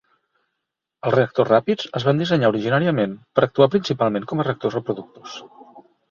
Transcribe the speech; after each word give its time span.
Els 1.07 1.15
reactors 1.15 1.49
ràpids 1.49 1.91
es 1.99 2.07
van 2.07 2.21
dissenyar 2.23 2.49
originàriament 2.53 3.13
per 3.39 3.43
actuar 3.47 3.67
principalment 3.75 4.25
com 4.33 4.41
a 4.41 4.47
reactors 4.47 4.79
reproductors. 4.79 5.37